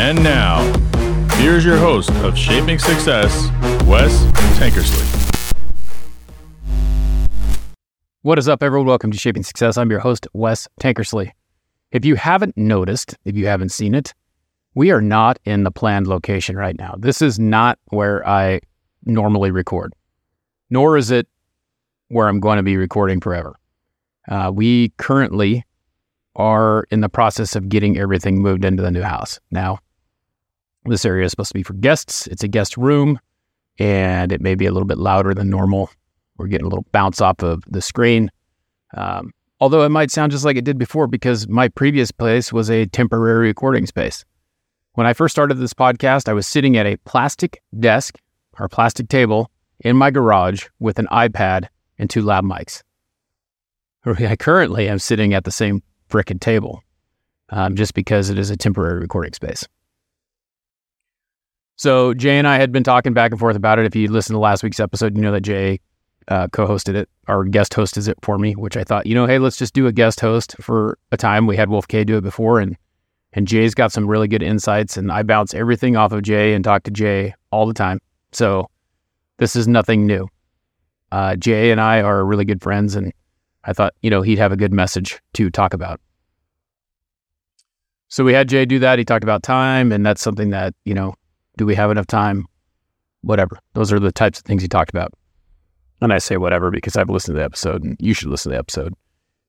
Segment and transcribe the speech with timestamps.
[0.00, 0.62] And now,
[1.38, 3.50] here's your host of Shaping Success,
[3.84, 4.22] Wes
[4.56, 5.04] Tankersley.
[8.22, 8.86] What is up, everyone?
[8.86, 9.76] Welcome to Shaping Success.
[9.76, 11.32] I'm your host, Wes Tankersley.
[11.90, 14.14] If you haven't noticed, if you haven't seen it,
[14.76, 16.94] we are not in the planned location right now.
[16.96, 18.60] This is not where I
[19.04, 19.94] normally record,
[20.70, 21.26] nor is it
[22.06, 23.56] where I'm going to be recording forever.
[24.28, 25.64] Uh, we currently
[26.36, 29.40] are in the process of getting everything moved into the new house.
[29.50, 29.80] Now,
[30.88, 32.26] this area is supposed to be for guests.
[32.26, 33.18] It's a guest room,
[33.78, 35.90] and it may be a little bit louder than normal.
[36.36, 38.30] We're getting a little bounce off of the screen.
[38.96, 42.70] Um, although it might sound just like it did before because my previous place was
[42.70, 44.24] a temporary recording space.
[44.94, 48.18] When I first started this podcast, I was sitting at a plastic desk
[48.58, 49.50] or plastic table
[49.80, 52.82] in my garage with an iPad and two lav mics.
[54.06, 56.82] I currently am sitting at the same frickin' table
[57.50, 59.66] um, just because it is a temporary recording space.
[61.78, 63.86] So Jay and I had been talking back and forth about it.
[63.86, 65.78] If you listened to last week's episode, you know that Jay
[66.26, 69.38] uh, co-hosted it or guest hosted it for me, which I thought, you know, hey,
[69.38, 71.46] let's just do a guest host for a time.
[71.46, 72.76] We had Wolf K do it before, and
[73.32, 76.64] and Jay's got some really good insights, and I bounce everything off of Jay and
[76.64, 78.00] talk to Jay all the time.
[78.32, 78.68] So
[79.36, 80.28] this is nothing new.
[81.12, 83.12] Uh, Jay and I are really good friends, and
[83.64, 86.00] I thought, you know, he'd have a good message to talk about.
[88.08, 88.98] So we had Jay do that.
[88.98, 91.14] He talked about time, and that's something that, you know,
[91.58, 92.46] do we have enough time?
[93.20, 93.58] Whatever.
[93.74, 95.12] Those are the types of things he talked about.
[96.00, 98.54] And I say whatever because I've listened to the episode, and you should listen to
[98.54, 98.94] the episode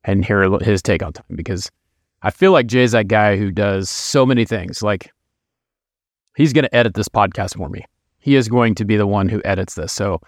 [0.04, 1.70] and hear his take on time because
[2.24, 4.82] I feel like Jay's that guy who does so many things.
[4.82, 5.12] Like,
[6.36, 7.86] he's going to edit this podcast for me.
[8.18, 9.94] He is going to be the one who edits this.
[9.94, 10.20] So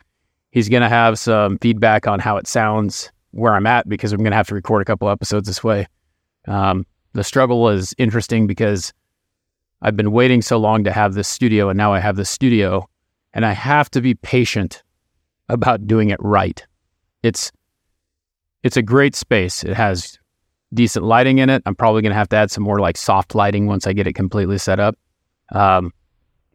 [0.52, 4.20] he's going to have some feedback on how it sounds where I'm at because I'm
[4.20, 5.88] going to have to record a couple episodes this way.
[6.48, 8.94] Um, the struggle is interesting because
[9.82, 12.88] I've been waiting so long to have this studio, and now I have this studio,
[13.34, 14.84] and I have to be patient
[15.50, 16.66] about doing it right.
[17.24, 17.52] It's
[18.64, 19.64] it's a great space.
[19.64, 20.20] It has
[20.74, 21.64] decent lighting in it.
[21.66, 24.08] I'm probably going to have to add some more like soft lighting once I get
[24.08, 24.97] it completely set up.
[25.52, 25.91] Um,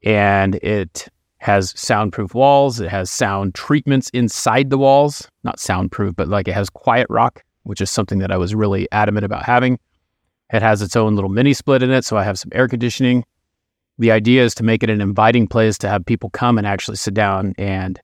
[0.05, 2.81] and it has soundproof walls.
[2.81, 7.45] It has sound treatments inside the walls, not soundproof, but like it has quiet rock,
[7.65, 9.79] which is something that I was really adamant about having.
[10.53, 13.25] It has its own little mini split in it, so I have some air conditioning.
[13.99, 16.99] The idea is to make it an inviting place to have people come and actually
[16.99, 18.01] sit down and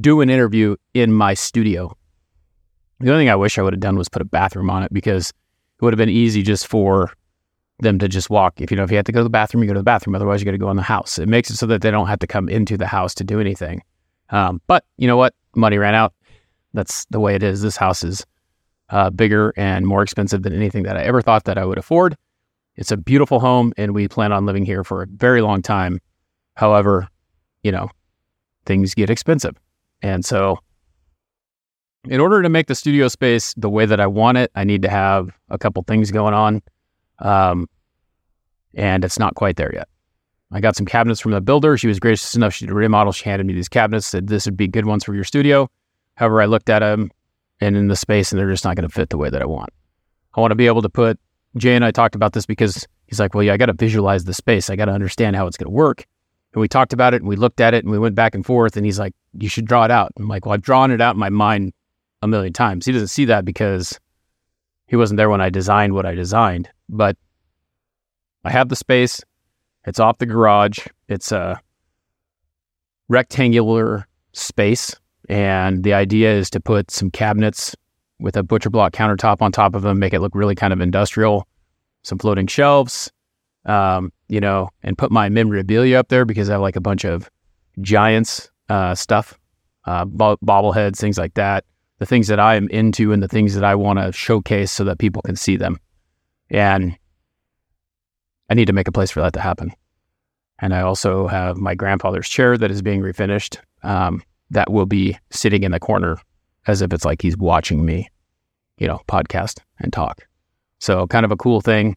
[0.00, 1.92] do an interview in my studio.
[3.00, 4.92] The only thing I wish I would have done was put a bathroom on it
[4.92, 7.12] because it would have been easy just for
[7.80, 8.60] them to just walk.
[8.60, 9.84] If you know, if you have to go to the bathroom, you go to the
[9.84, 10.14] bathroom.
[10.14, 11.18] Otherwise, you got to go in the house.
[11.18, 13.40] It makes it so that they don't have to come into the house to do
[13.40, 13.82] anything.
[14.30, 15.34] Um, but you know what?
[15.54, 16.12] Money ran out.
[16.74, 17.62] That's the way it is.
[17.62, 18.24] This house is
[18.90, 22.16] uh, bigger and more expensive than anything that I ever thought that I would afford.
[22.76, 26.00] It's a beautiful home, and we plan on living here for a very long time.
[26.54, 27.08] However,
[27.62, 27.90] you know,
[28.66, 29.56] things get expensive,
[30.02, 30.58] and so
[32.04, 34.82] in order to make the studio space the way that I want it, I need
[34.82, 36.62] to have a couple things going on.
[37.18, 37.68] Um,
[38.74, 39.88] and it's not quite there yet.
[40.52, 41.76] I got some cabinets from the builder.
[41.76, 42.54] She was gracious enough.
[42.54, 43.12] She did a remodel.
[43.12, 45.68] She handed me these cabinets, said this would be good ones for your studio.
[46.14, 47.10] However, I looked at them
[47.60, 49.46] and in the space, and they're just not going to fit the way that I
[49.46, 49.70] want.
[50.34, 51.18] I want to be able to put,
[51.56, 54.24] Jay and I talked about this because he's like, well, yeah, I got to visualize
[54.24, 54.70] the space.
[54.70, 56.04] I got to understand how it's going to work.
[56.52, 58.44] And we talked about it and we looked at it and we went back and
[58.44, 58.76] forth.
[58.76, 60.12] And he's like, you should draw it out.
[60.18, 61.72] I'm like, well, I've drawn it out in my mind
[62.22, 62.86] a million times.
[62.86, 63.98] He doesn't see that because
[64.86, 66.68] he wasn't there when I designed what I designed.
[66.88, 67.16] But
[68.44, 69.20] I have the space.
[69.84, 70.86] It's off the garage.
[71.08, 71.60] It's a
[73.08, 74.94] rectangular space.
[75.28, 77.76] And the idea is to put some cabinets
[78.18, 80.80] with a butcher block countertop on top of them, make it look really kind of
[80.80, 81.46] industrial,
[82.02, 83.12] some floating shelves,
[83.66, 87.04] um, you know, and put my memorabilia up there because I have like a bunch
[87.04, 87.30] of
[87.80, 89.38] giants uh, stuff,
[89.84, 91.64] uh, bo- bobbleheads, things like that
[91.98, 94.84] the things that I am into and the things that I want to showcase so
[94.84, 95.78] that people can see them.
[96.50, 96.96] And
[98.48, 99.72] I need to make a place for that to happen.
[100.60, 105.16] And I also have my grandfather's chair that is being refinished um, that will be
[105.30, 106.18] sitting in the corner
[106.66, 108.08] as if it's like he's watching me,
[108.78, 110.26] you know, podcast and talk.
[110.78, 111.96] So kind of a cool thing.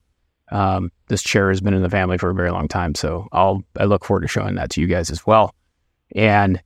[0.51, 3.63] Um, this chair has been in the family for a very long time, so I'll
[3.79, 5.55] I look forward to showing that to you guys as well.
[6.13, 6.61] And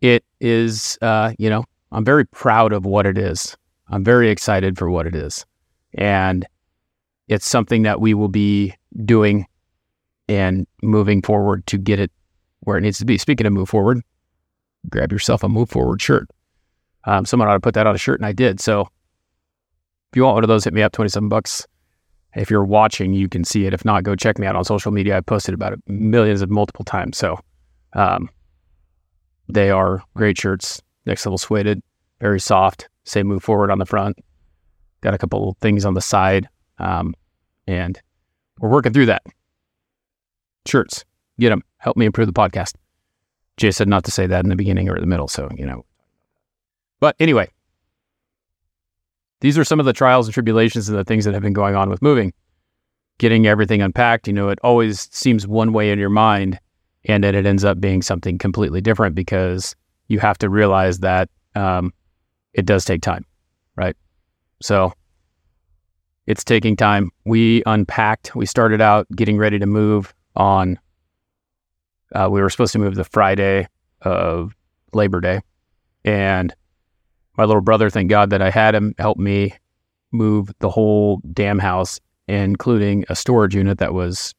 [0.00, 3.56] it is, uh, you know, I'm very proud of what it is.
[3.88, 5.46] I'm very excited for what it is.
[5.94, 6.44] And
[7.28, 8.74] it's something that we will be
[9.04, 9.46] doing
[10.28, 12.10] and moving forward to get it
[12.60, 13.16] where it needs to be.
[13.18, 14.02] Speaking of move forward,
[14.88, 16.28] grab yourself a move forward shirt.
[17.04, 18.60] Um, someone ought to put that on a shirt, and I did.
[18.60, 21.66] So if you want one of those, hit me up, 27 bucks.
[22.34, 23.74] If you're watching, you can see it.
[23.74, 25.16] If not, go check me out on social media.
[25.16, 27.16] I posted about it millions of multiple times.
[27.18, 27.38] So
[27.92, 28.28] um,
[29.48, 31.80] they are great shirts, next level suede,
[32.20, 32.88] very soft.
[33.04, 34.16] Say move forward on the front.
[35.00, 36.48] Got a couple little things on the side.
[36.78, 37.14] Um,
[37.66, 38.00] and
[38.58, 39.22] we're working through that.
[40.66, 41.04] Shirts,
[41.38, 41.62] get them.
[41.78, 42.74] Help me improve the podcast.
[43.56, 45.28] Jay said not to say that in the beginning or the middle.
[45.28, 45.84] So, you know.
[47.00, 47.50] But anyway,
[49.40, 51.74] these are some of the trials and tribulations and the things that have been going
[51.74, 52.32] on with moving.
[53.18, 56.58] Getting everything unpacked, you know, it always seems one way in your mind,
[57.04, 59.76] and then it ends up being something completely different because
[60.08, 61.92] you have to realize that um,
[62.54, 63.24] it does take time,
[63.76, 63.96] right?
[64.60, 64.92] So
[66.26, 67.10] it's taking time.
[67.24, 68.34] We unpacked.
[68.34, 70.78] We started out getting ready to move on.
[72.14, 73.66] Uh, we were supposed to move the Friday
[74.02, 74.54] of
[74.92, 75.40] Labor Day,
[76.04, 76.54] and
[77.36, 79.54] my little brother, thank God that I had him help me
[80.12, 84.34] move the whole damn house, including a storage unit that was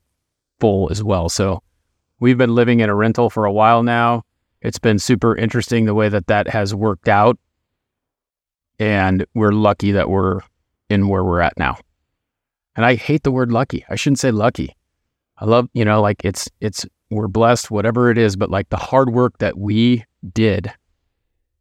[0.60, 1.28] full as well.
[1.28, 1.62] So
[2.20, 4.24] we've been living in a rental for a while now.
[4.62, 7.38] It's been super interesting the way that that has worked out.
[8.80, 10.40] And we're lucky that we're
[10.90, 11.78] in where we're at now.
[12.76, 13.86] And I hate the word lucky.
[13.90, 14.76] I shouldn't say lucky.
[15.38, 16.86] I love, you know, like it's, it's,
[17.16, 20.04] we're blessed, whatever it is, but like the hard work that we
[20.34, 20.72] did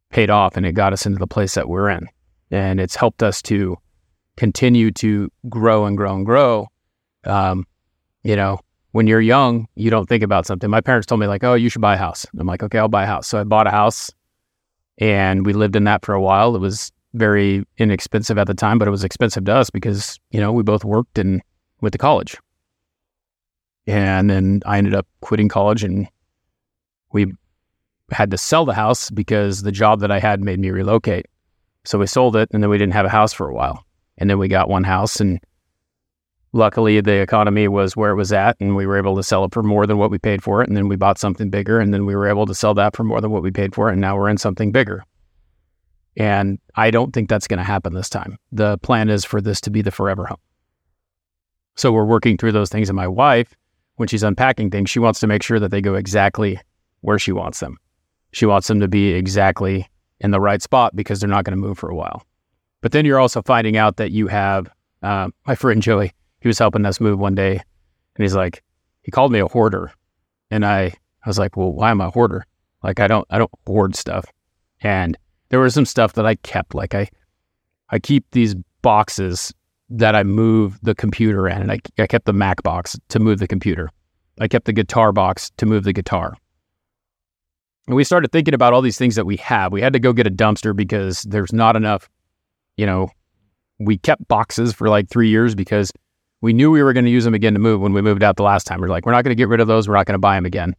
[0.09, 2.07] paid off and it got us into the place that we're in.
[2.51, 3.77] And it's helped us to
[4.37, 6.67] continue to grow and grow and grow.
[7.23, 7.65] Um,
[8.23, 8.59] you know,
[8.91, 10.69] when you're young, you don't think about something.
[10.69, 12.25] My parents told me, like, oh, you should buy a house.
[12.37, 13.27] I'm like, okay, I'll buy a house.
[13.27, 14.11] So I bought a house
[14.99, 16.55] and we lived in that for a while.
[16.55, 20.39] It was very inexpensive at the time, but it was expensive to us because, you
[20.39, 21.41] know, we both worked and
[21.81, 22.37] went to college.
[23.87, 26.07] And then I ended up quitting college and
[27.11, 27.33] we
[28.11, 31.27] had to sell the house because the job that I had made me relocate.
[31.83, 33.85] So we sold it and then we didn't have a house for a while.
[34.17, 35.39] And then we got one house and
[36.53, 39.53] luckily the economy was where it was at and we were able to sell it
[39.53, 41.93] for more than what we paid for it and then we bought something bigger and
[41.93, 43.93] then we were able to sell that for more than what we paid for it
[43.93, 45.03] and now we're in something bigger.
[46.17, 48.37] And I don't think that's going to happen this time.
[48.53, 50.39] The plan is for this to be the forever home.
[51.75, 53.53] So we're working through those things and my wife
[53.95, 56.59] when she's unpacking things, she wants to make sure that they go exactly
[57.01, 57.77] where she wants them.
[58.31, 59.87] She wants them to be exactly
[60.19, 62.23] in the right spot because they're not going to move for a while.
[62.81, 64.69] But then you're also finding out that you have
[65.01, 66.11] uh, my friend Joey.
[66.41, 68.61] He was helping us move one day, and he's like,
[69.01, 69.91] he called me a hoarder,
[70.51, 72.45] and I, I was like, well, why am I a hoarder?
[72.83, 74.25] Like I don't, I don't hoard stuff.
[74.81, 75.17] And
[75.49, 76.75] there was some stuff that I kept.
[76.75, 77.09] Like I,
[77.89, 79.53] I keep these boxes
[79.89, 83.39] that I move the computer in, and I, I kept the Mac box to move
[83.39, 83.89] the computer.
[84.39, 86.35] I kept the guitar box to move the guitar.
[87.87, 89.71] And we started thinking about all these things that we have.
[89.71, 92.09] We had to go get a dumpster because there's not enough,
[92.77, 93.09] you know,
[93.79, 95.91] we kept boxes for like three years because
[96.41, 98.37] we knew we were going to use them again to move when we moved out
[98.37, 98.81] the last time.
[98.81, 99.87] We are like, we're not going to get rid of those.
[99.87, 100.75] We're not going to buy them again.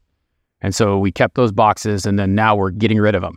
[0.63, 3.37] And so we kept those boxes and then now we're getting rid of them.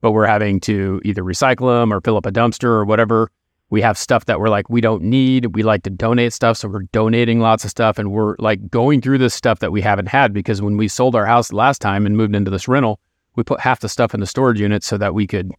[0.00, 3.30] But we're having to either recycle them or fill up a dumpster or whatever
[3.70, 5.54] we have stuff that we're like we don't need.
[5.54, 9.00] We like to donate stuff so we're donating lots of stuff and we're like going
[9.00, 12.06] through this stuff that we haven't had because when we sold our house last time
[12.06, 13.00] and moved into this rental
[13.34, 15.52] we put half the stuff in the storage unit so that we could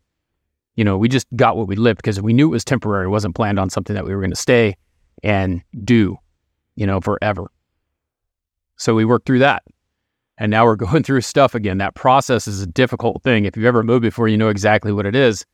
[0.76, 3.06] you know we just got what we lived because we knew it was temporary.
[3.06, 4.76] It wasn't planned on something that we were going to stay
[5.24, 6.18] and do
[6.76, 7.52] you know forever.
[8.78, 9.64] So we worked through that
[10.38, 11.80] and now we're going through stuff again.
[11.80, 13.44] That process is a difficult thing.
[13.44, 15.46] If you've ever moved before you know exactly what it is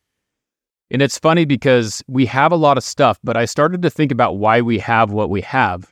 [0.94, 4.12] and it's funny because we have a lot of stuff, but I started to think
[4.12, 5.92] about why we have what we have.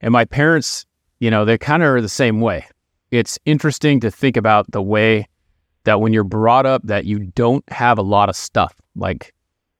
[0.00, 0.86] And my parents,
[1.18, 2.64] you know, they kind of are the same way.
[3.10, 5.26] It's interesting to think about the way
[5.82, 8.72] that when you're brought up that you don't have a lot of stuff.
[8.94, 9.34] Like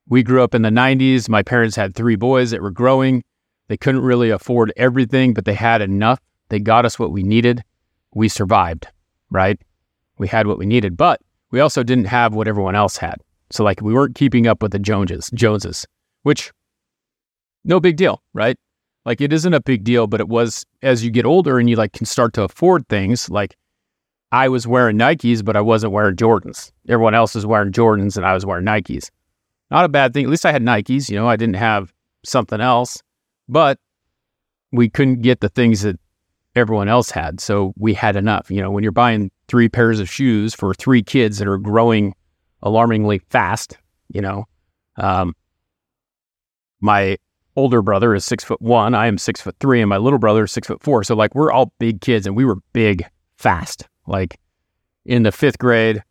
[0.09, 3.23] we grew up in the 90s, my parents had three boys that were growing.
[3.69, 6.19] They couldn't really afford everything, but they had enough.
[6.49, 7.63] They got us what we needed.
[8.13, 8.89] We survived,
[9.31, 9.61] right?
[10.17, 11.21] We had what we needed, but
[11.53, 13.23] we also didn't have what everyone else had.
[13.51, 15.87] So like we weren't keeping up with the Joneses, Joneses,
[16.23, 16.53] which
[17.65, 18.57] no big deal, right?
[19.05, 21.77] Like it isn't a big deal, but it was as you get older and you
[21.77, 23.31] like can start to afford things.
[23.31, 23.57] Like
[24.33, 26.71] I was wearing Nikes, but I wasn't wearing Jordans.
[26.89, 29.11] Everyone else was wearing Jordans and I was wearing Nikes.
[29.71, 30.25] Not a bad thing.
[30.25, 31.93] At least I had Nikes, you know, I didn't have
[32.25, 33.03] something else,
[33.49, 33.79] but
[34.73, 35.99] we couldn't get the things that
[36.55, 37.41] everyone else had.
[37.41, 38.51] So we had enough.
[38.51, 42.15] You know, when you're buying three pairs of shoes for three kids that are growing
[42.63, 43.77] alarmingly fast.
[44.09, 44.45] You know,
[44.97, 45.35] um,
[46.81, 47.19] my
[47.57, 48.95] older brother is six foot one.
[48.95, 51.05] I am six foot three, and my little brother is six foot four.
[51.05, 53.05] So like we're all big kids, and we were big
[53.37, 53.87] fast.
[54.07, 54.39] Like
[55.05, 56.03] in the fifth grade,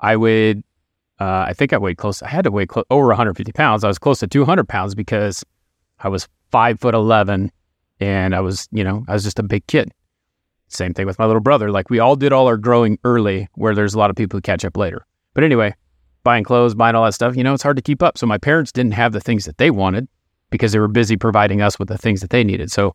[0.00, 0.62] I weighed.
[1.18, 2.22] Uh, I think I weighed close.
[2.22, 3.84] I had to weigh clo- over 150 pounds.
[3.84, 5.44] I was close to 200 pounds because
[5.98, 7.52] I was five foot 11
[8.00, 9.92] and I was, you know, I was just a big kid.
[10.68, 11.70] Same thing with my little brother.
[11.70, 14.40] Like we all did all our growing early where there's a lot of people who
[14.40, 15.04] catch up later.
[15.34, 15.74] But anyway,
[16.22, 18.18] buying clothes, buying all that stuff, you know, it's hard to keep up.
[18.18, 20.08] So my parents didn't have the things that they wanted
[20.50, 22.70] because they were busy providing us with the things that they needed.
[22.70, 22.94] So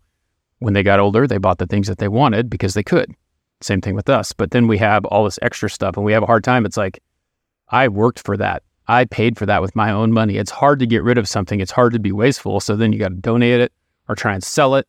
[0.60, 3.14] when they got older, they bought the things that they wanted because they could.
[3.62, 4.34] Same thing with us.
[4.34, 6.66] But then we have all this extra stuff and we have a hard time.
[6.66, 7.02] It's like,
[7.70, 8.64] I worked for that.
[8.88, 10.38] I paid for that with my own money.
[10.38, 11.60] It's hard to get rid of something.
[11.60, 12.60] It's hard to be wasteful.
[12.60, 13.74] So then you got to donate it
[14.08, 14.88] or try and sell it.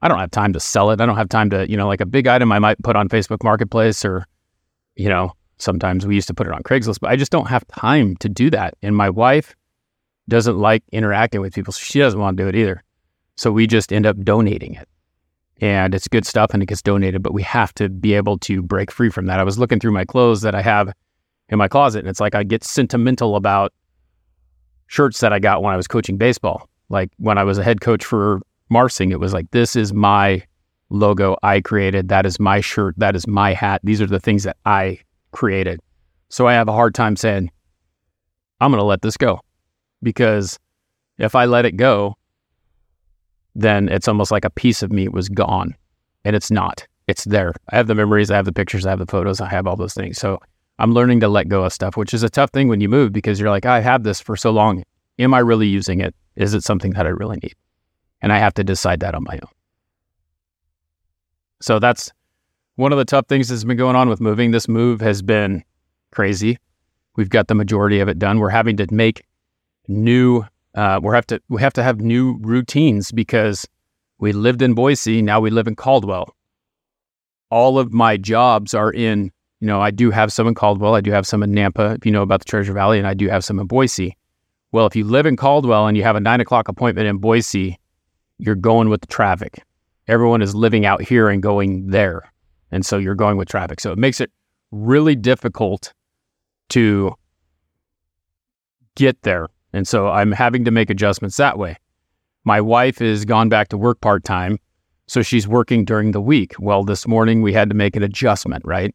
[0.00, 1.00] I don't have time to sell it.
[1.00, 3.08] I don't have time to, you know, like a big item I might put on
[3.08, 4.26] Facebook Marketplace or,
[4.94, 7.66] you know, sometimes we used to put it on Craigslist, but I just don't have
[7.68, 8.74] time to do that.
[8.82, 9.54] And my wife
[10.28, 11.72] doesn't like interacting with people.
[11.72, 12.82] So she doesn't want to do it either.
[13.36, 14.88] So we just end up donating it.
[15.60, 18.62] And it's good stuff and it gets donated, but we have to be able to
[18.62, 19.40] break free from that.
[19.40, 20.92] I was looking through my clothes that I have
[21.48, 22.00] in my closet.
[22.00, 23.72] And it's like I get sentimental about
[24.88, 26.68] shirts that I got when I was coaching baseball.
[26.90, 30.42] Like when I was a head coach for Marsing, it was like, this is my
[30.90, 32.08] logo I created.
[32.08, 32.94] That is my shirt.
[32.98, 33.80] That is my hat.
[33.82, 34.98] These are the things that I
[35.36, 35.78] created.
[36.30, 37.50] So I have a hard time saying,
[38.60, 39.40] I'm going to let this go
[40.02, 40.58] because
[41.18, 42.16] if I let it go,
[43.54, 45.76] then it's almost like a piece of me was gone
[46.24, 46.86] and it's not.
[47.06, 47.52] It's there.
[47.70, 49.76] I have the memories, I have the pictures, I have the photos, I have all
[49.76, 50.18] those things.
[50.18, 50.40] So
[50.78, 53.12] I'm learning to let go of stuff, which is a tough thing when you move
[53.12, 54.82] because you're like, I have this for so long.
[55.18, 56.14] Am I really using it?
[56.34, 57.54] Is it something that I really need?
[58.22, 59.52] And I have to decide that on my own.
[61.60, 62.10] So that's
[62.76, 64.50] one of the tough things that's been going on with moving.
[64.50, 65.64] This move has been
[66.12, 66.58] crazy.
[67.16, 68.38] We've got the majority of it done.
[68.38, 69.24] We're having to make
[69.88, 73.66] new uh, we have to we have to have new routines because
[74.18, 76.34] we lived in Boise, now we live in Caldwell.
[77.50, 81.00] All of my jobs are in you know, I do have some in Caldwell, I
[81.00, 83.28] do have some in Nampa, if you know about the Treasure Valley, and I do
[83.28, 84.16] have some in Boise.
[84.72, 87.78] Well, if you live in Caldwell and you have a nine o'clock appointment in Boise,
[88.38, 89.62] you're going with the traffic.
[90.08, 92.30] Everyone is living out here and going there.
[92.76, 93.80] And so you're going with traffic.
[93.80, 94.30] So it makes it
[94.70, 95.94] really difficult
[96.68, 97.14] to
[98.96, 99.48] get there.
[99.72, 101.78] And so I'm having to make adjustments that way.
[102.44, 104.58] My wife is gone back to work part time.
[105.06, 106.52] So she's working during the week.
[106.58, 108.94] Well, this morning we had to make an adjustment, right?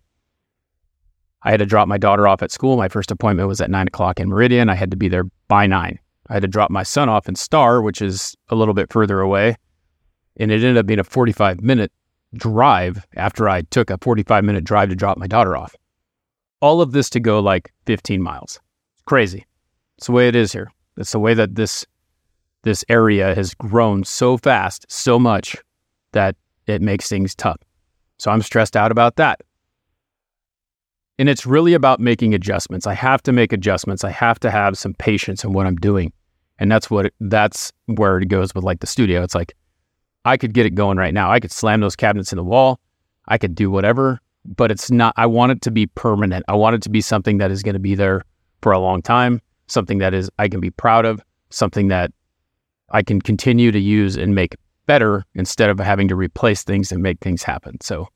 [1.41, 2.77] I had to drop my daughter off at school.
[2.77, 4.69] My first appointment was at nine o'clock in Meridian.
[4.69, 5.97] I had to be there by nine.
[6.29, 9.21] I had to drop my son off in Star, which is a little bit further
[9.21, 9.55] away.
[10.37, 11.91] And it ended up being a 45 minute
[12.35, 15.75] drive after I took a 45 minute drive to drop my daughter off.
[16.61, 18.59] All of this to go like 15 miles.
[18.93, 19.45] It's crazy.
[19.97, 20.71] It's the way it is here.
[20.97, 21.85] It's the way that this
[22.63, 25.55] this area has grown so fast, so much
[26.11, 26.35] that
[26.67, 27.57] it makes things tough.
[28.19, 29.41] So I'm stressed out about that.
[31.17, 32.85] And it's really about making adjustments.
[32.85, 34.03] I have to make adjustments.
[34.03, 36.13] I have to have some patience in what I'm doing.
[36.59, 39.23] And that's what that's where it goes with like the studio.
[39.23, 39.55] It's like
[40.25, 41.31] I could get it going right now.
[41.31, 42.79] I could slam those cabinets in the wall.
[43.27, 46.45] I could do whatever, but it's not I want it to be permanent.
[46.47, 48.23] I want it to be something that is going to be there
[48.61, 52.11] for a long time, something that is I can be proud of, something that
[52.89, 57.01] I can continue to use and make better instead of having to replace things and
[57.01, 57.79] make things happen.
[57.81, 58.07] So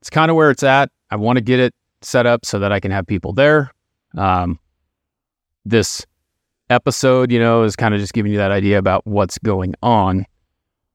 [0.00, 0.90] it's kind of where it's at.
[1.10, 3.72] I want to get it set up so that I can have people there.
[4.16, 4.58] Um,
[5.64, 6.04] this
[6.70, 10.26] episode, you know, is kind of just giving you that idea about what's going on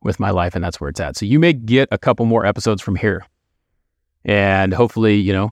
[0.01, 1.17] with my life, and that's where it's at.
[1.17, 3.25] So you may get a couple more episodes from here,
[4.25, 5.51] and hopefully, you know,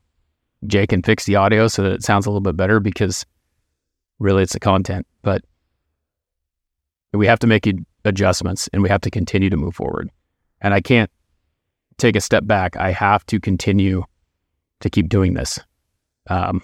[0.66, 3.26] Jay can fix the audio so that it sounds a little bit better because
[4.20, 5.44] really it's the content, but
[7.14, 7.68] we have to make
[8.06, 10.10] adjustments and we have to continue to move forward.
[10.62, 11.12] And I can't
[11.98, 12.76] take a step back.
[12.78, 14.04] I have to continue
[14.80, 15.60] to keep doing this.
[16.30, 16.62] Um,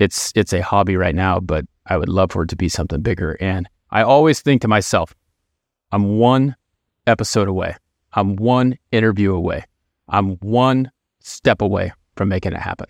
[0.00, 3.00] it's it's a hobby right now, but I would love for it to be something
[3.00, 3.36] bigger.
[3.40, 5.14] And I always think to myself,
[5.94, 6.56] I'm one
[7.06, 7.76] episode away.
[8.14, 9.62] I'm one interview away.
[10.08, 12.88] I'm one step away from making it happen.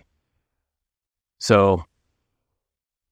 [1.37, 1.83] So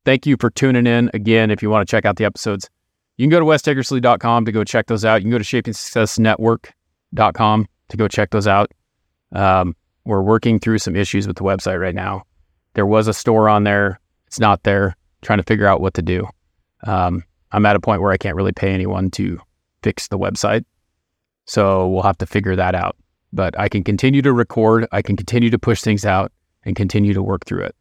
[0.03, 1.11] thank you for tuning in.
[1.13, 2.71] Again, if you want to check out the episodes,
[3.17, 5.17] you can go to westankersley.com to go check those out.
[5.17, 8.71] You can go to shapingsuccessnetwork.com to go check those out.
[9.31, 12.23] Um, we're working through some issues with the website right now.
[12.73, 13.99] There was a store on there.
[14.25, 14.97] It's not there.
[15.21, 16.27] Trying to figure out what to do.
[16.87, 19.39] Um, I'm at a point where I can't really pay anyone to
[19.83, 20.65] fix the website.
[21.45, 22.95] So we'll have to figure that out.
[23.31, 24.87] But I can continue to record.
[24.91, 26.31] I can continue to push things out
[26.63, 27.75] and continue to work through it.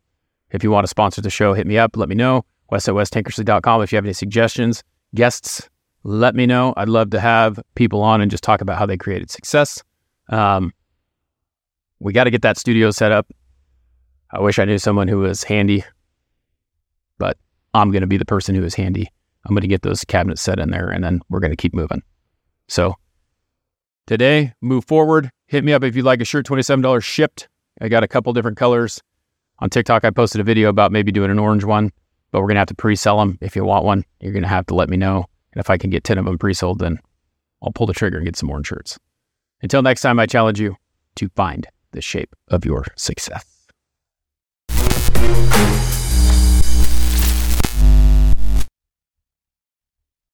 [0.51, 1.97] If you want to sponsor the show, hit me up.
[1.97, 2.45] Let me know.
[2.71, 3.83] Wes at westankersley.com.
[3.83, 4.83] If you have any suggestions,
[5.15, 5.69] guests,
[6.05, 6.75] let me know.
[6.77, 9.83] I'd love to have people on and just talk about how they created success.
[10.29, 10.73] Um,
[12.01, 13.31] we got to get that studio set up.
[14.33, 15.85] I wish I knew someone who was handy,
[17.19, 17.37] but
[17.75, 19.11] I'm going to be the person who is handy
[19.45, 21.75] I'm going to get those cabinets set in there and then we're going to keep
[21.75, 22.03] moving.
[22.69, 22.95] So
[24.07, 25.31] today, move forward.
[25.47, 27.49] Hit me up if you'd like a shirt, $27 shipped.
[27.81, 29.03] I got a couple different colors.
[29.59, 31.93] On TikTok, I posted a video about maybe doing an orange one,
[32.31, 33.39] but we're going to have to pre sell them.
[33.41, 35.25] If you want one, you're going to have to let me know.
[35.53, 36.99] And if I can get 10 of them pre sold, then
[37.63, 38.99] I'll pull the trigger and get some orange shirts.
[39.63, 40.77] Until next time, I challenge you
[41.17, 43.45] to find the shape of your success.